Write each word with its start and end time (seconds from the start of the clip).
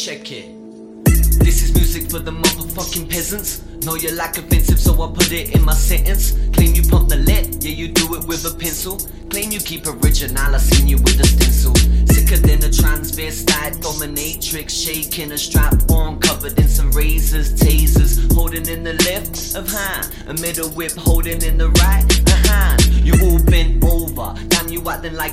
check 0.00 0.32
it. 0.32 0.48
This 1.44 1.62
is 1.62 1.74
music 1.74 2.10
for 2.10 2.20
the 2.20 2.30
motherfucking 2.30 3.10
peasants. 3.10 3.62
Know 3.84 3.96
you 3.96 4.10
like 4.12 4.38
offensive, 4.38 4.80
so 4.80 4.94
I 4.94 5.12
put 5.12 5.30
it 5.30 5.54
in 5.54 5.62
my 5.62 5.74
sentence. 5.74 6.32
Claim 6.54 6.74
you 6.74 6.82
pump 6.88 7.10
the 7.10 7.16
lead, 7.16 7.62
yeah, 7.62 7.72
you 7.72 7.88
do 7.88 8.14
it 8.14 8.26
with 8.26 8.46
a 8.46 8.58
pencil. 8.58 8.98
Claim 9.28 9.50
you 9.50 9.60
keep 9.60 9.86
original, 9.86 10.54
I 10.54 10.56
seen 10.56 10.88
you 10.88 10.96
with 10.96 11.20
a 11.20 11.26
stencil. 11.26 11.74
Sicker 12.14 12.38
than 12.38 12.64
a 12.64 12.72
transvestite 12.72 13.76
dominatrix, 13.84 14.70
shaking 14.70 15.32
a 15.32 15.38
strap 15.38 15.74
on, 15.90 16.18
covered 16.18 16.58
in 16.58 16.68
some 16.68 16.90
razors, 16.92 17.52
tasers, 17.52 18.32
holding 18.32 18.66
in 18.68 18.82
the 18.82 18.94
left 19.04 19.54
of 19.54 19.70
hand, 19.70 20.08
a 20.28 20.34
middle 20.40 20.70
whip 20.70 20.92
holding 20.92 21.42
in 21.42 21.58
the 21.58 21.68
right 21.68 22.08
of 22.18 22.40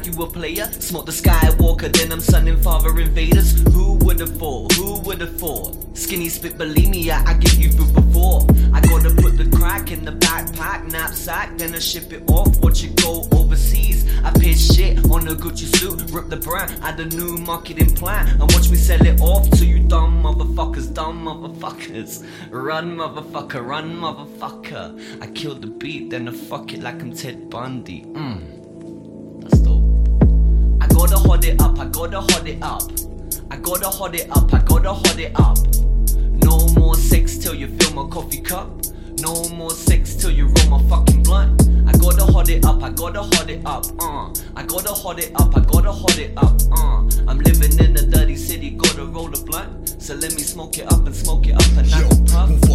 you 0.07 0.23
a 0.23 0.27
player. 0.27 0.65
Smoke 0.71 1.05
the 1.05 1.11
Skywalker, 1.11 1.91
then 1.91 2.11
I'm 2.11 2.19
sunning 2.19 2.61
father 2.61 2.97
invaders. 2.99 3.61
Who 3.73 3.93
would've 3.95 4.37
thought? 4.37 4.73
Who 4.73 4.99
would've 5.01 5.37
thought? 5.37 5.75
Skinny 5.97 6.29
spit, 6.29 6.57
believe 6.57 6.89
me, 6.89 7.11
I, 7.11 7.33
get 7.33 7.57
you 7.57 7.69
through 7.69 7.91
before. 7.91 8.45
I 8.73 8.79
gotta 8.81 9.09
put 9.09 9.37
the 9.37 9.49
crack 9.57 9.91
in 9.91 10.05
the 10.05 10.11
backpack, 10.11 10.89
knapsack, 10.91 11.57
then 11.57 11.73
I 11.73 11.79
ship 11.79 12.13
it 12.13 12.29
off. 12.29 12.59
Watch 12.61 12.83
it 12.83 12.95
go 13.01 13.27
overseas. 13.33 14.05
I 14.23 14.31
pitch 14.31 14.59
shit 14.59 14.97
on 15.11 15.27
a 15.27 15.35
Gucci 15.35 15.67
suit, 15.77 16.11
rip 16.11 16.29
the 16.29 16.37
brand, 16.37 16.77
add 16.81 16.99
a 16.99 17.05
new 17.05 17.37
marketing 17.37 17.93
plan, 17.95 18.27
and 18.27 18.51
watch 18.53 18.69
me 18.69 18.77
sell 18.77 19.05
it 19.05 19.19
off 19.21 19.49
to 19.51 19.65
you 19.65 19.79
dumb 19.79 20.23
motherfuckers, 20.23 20.93
dumb 20.93 21.25
motherfuckers. 21.25 22.25
Run, 22.49 22.97
motherfucker, 22.97 23.65
run, 23.65 23.95
motherfucker. 23.95 25.21
I 25.21 25.27
killed 25.27 25.61
the 25.61 25.67
beat, 25.67 26.09
then 26.09 26.27
I 26.27 26.31
fuck 26.31 26.73
it 26.73 26.81
like 26.81 27.01
I'm 27.01 27.13
Ted 27.13 27.49
Bundy. 27.49 28.03
Mmm, 28.03 28.56
up, 31.77 31.85
I 31.85 31.89
gotta 31.89 32.21
hold 32.21 32.47
it 32.47 32.61
up. 32.61 32.81
I 33.51 33.57
gotta 33.57 33.87
hold 33.87 34.15
it 34.15 34.29
up, 34.29 34.53
I 34.53 34.59
gotta 34.59 34.93
hold 34.93 35.19
it 35.19 35.31
up. 35.35 35.57
No 36.43 36.67
more 36.79 36.95
sex 36.95 37.37
till 37.37 37.53
you 37.53 37.67
fill 37.77 37.93
my 37.93 38.09
coffee 38.09 38.41
cup. 38.41 38.69
No 39.19 39.47
more 39.49 39.71
sex 39.71 40.15
till 40.15 40.31
you 40.31 40.47
roll 40.47 40.79
my 40.79 40.89
fucking 40.89 41.23
blunt. 41.23 41.61
I 41.87 41.91
gotta 41.97 42.23
hold 42.23 42.49
it 42.49 42.65
up, 42.65 42.81
I 42.83 42.89
gotta 42.89 43.21
hold 43.21 43.49
it 43.49 43.61
up, 43.65 43.85
uh. 43.99 44.31
I 44.55 44.63
gotta 44.63 44.89
hold 44.89 45.19
it 45.19 45.31
up, 45.35 45.55
I 45.55 45.59
gotta 45.61 45.91
hold 45.91 46.17
it 46.17 46.33
up, 46.37 46.55
uh. 46.71 47.03
I'm 47.27 47.39
living 47.39 47.79
in 47.79 47.95
a 47.97 48.05
dirty 48.05 48.35
city, 48.35 48.71
gotta 48.71 49.05
roll 49.05 49.33
a 49.33 49.43
blunt. 49.43 50.01
So 50.01 50.15
let 50.15 50.33
me 50.33 50.41
smoke 50.41 50.77
it 50.77 50.91
up 50.91 51.05
and 51.05 51.15
smoke 51.15 51.47
it 51.47 51.55
up 51.55 51.85
Jo, 51.85 52.09
puff. 52.31 52.66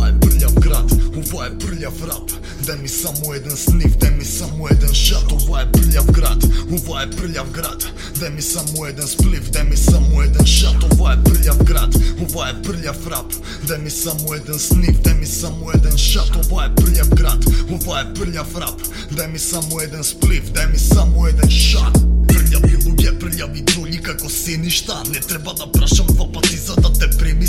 Ова 1.32 1.46
е 1.46 1.52
прљав 1.56 2.00
рап 2.04 2.32
Дај 2.66 2.82
ми 2.82 2.88
само 2.88 3.32
еден 3.34 3.56
снив, 3.56 3.94
дај 3.98 4.16
ми 4.18 4.24
само 4.24 4.68
еден 4.68 4.92
шат. 4.94 5.32
Ова 5.32 5.62
е 5.62 5.66
прљав 5.72 6.10
град, 6.12 6.44
ова 6.76 7.02
е 7.02 7.06
прљав 7.08 7.48
град 7.56 7.86
Дај 8.20 8.34
ми 8.34 8.42
само 8.42 8.86
еден 8.86 9.08
сплив, 9.08 9.48
дај 9.50 9.64
ми 9.70 9.76
само 9.76 10.22
еден 10.22 10.46
шат. 10.46 10.84
Ова 10.92 11.14
е 11.14 11.22
прљав 11.24 11.64
град, 11.64 11.96
ова 12.20 12.50
е 12.50 12.54
прљав 12.62 13.08
рап 13.08 13.32
Дај 13.64 13.80
ми 13.82 13.90
само 13.90 14.34
еден 14.36 14.58
снив, 14.58 15.00
дај 15.02 15.18
ми 15.20 15.26
само 15.26 15.72
еден 15.74 15.98
шат. 15.98 16.36
Ова 16.44 16.66
е 16.66 16.74
прљав 16.76 17.14
град, 17.16 17.50
ова 17.70 18.00
е 18.00 18.06
прљав 18.14 18.56
рап 18.60 18.88
Дај 19.16 19.32
ми 19.32 19.38
само 19.38 19.80
еден 19.80 20.04
сплив, 20.04 20.52
дај 20.52 20.72
ми 20.72 20.78
само 20.78 21.28
еден 21.32 21.50
шат. 21.50 21.96
Прљави 22.28 22.76
луѓе, 22.84 23.16
прљави 23.20 23.64
дроњи 23.72 24.02
како 24.04 24.28
си 24.28 24.56
ништа 24.56 25.02
Не 25.12 25.20
треба 25.20 25.54
да 25.54 25.66
прашам 25.72 26.06
два 26.06 26.28
пати 26.32 26.56
за 26.56 26.76
да 26.76 26.92
те 26.92 27.08
премислам 27.18 27.41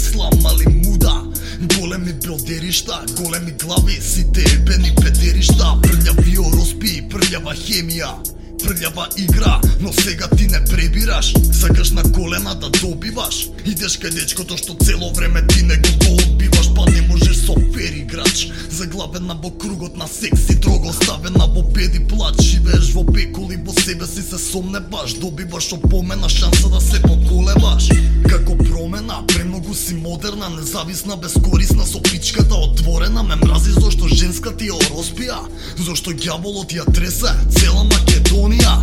бродеришта 2.33 3.05
Големи 3.17 3.51
глави, 3.51 4.01
сите 4.01 4.43
ебени 4.53 4.95
педеришта. 4.95 5.73
Прљави 5.83 6.37
ороспи, 6.39 7.01
прљава 7.09 7.53
хемија 7.57 8.13
Прљава 8.63 9.09
игра, 9.19 9.59
но 9.79 9.93
сега 9.93 10.27
ти 10.37 10.47
не 10.47 10.63
пребираш. 10.65 11.33
Сакаш 11.51 11.91
на 11.91 12.03
колена 12.03 12.55
да 12.55 12.69
добиваш. 12.69 13.49
Идеш 13.65 13.99
кај 13.99 14.15
дечкото 14.15 14.57
што 14.57 14.77
цело 14.85 15.11
време 15.13 15.43
ти 15.47 15.63
не 15.67 15.77
го 15.77 15.91
добиваш 15.99 16.52
си 24.63 25.13
се 25.13 25.19
Добиваш 25.19 25.73
опомена, 25.73 26.29
шанса 26.29 26.69
да 26.69 26.81
се 26.81 27.01
поколебаш. 27.01 27.89
Како 28.29 28.57
промена, 28.57 29.23
премногу 29.27 29.73
си 29.73 29.93
модерна 29.93 30.49
Независна, 30.49 31.17
безкорисна, 31.17 31.85
со 31.85 32.01
пичката 32.01 32.55
отворена 32.55 33.23
Ме 33.23 33.35
мрази 33.35 33.71
зашто 33.71 34.07
женска 34.07 34.55
ти 34.57 34.69
ја 34.69 34.77
ороспија 34.79 35.39
Зашто 35.77 36.11
ѓаволот 36.11 36.71
ја 36.71 36.85
тресе 36.93 37.31
цела 37.49 37.83
Македонија. 37.83 38.73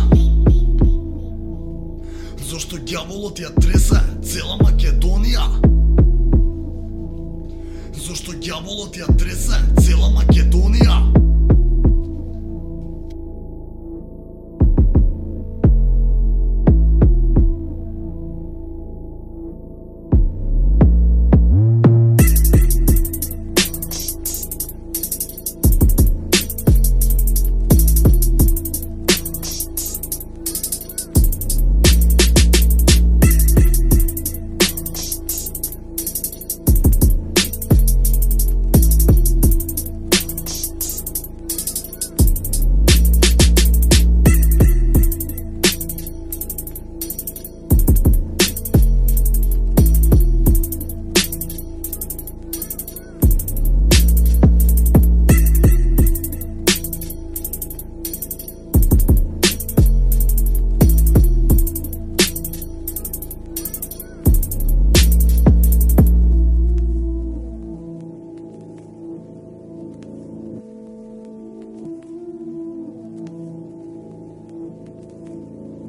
Зашто 2.49 2.77
ѓаволот 2.77 3.39
ја 3.39 3.51
тресе 3.61 4.01
цела 4.23 4.57
Македонија. 4.61 5.45
Зашто 8.07 8.31
ѓаволот 8.33 8.97
ја 8.97 9.07
тресе 9.17 9.57
цела 9.81 10.09
Македонија. 10.09 10.70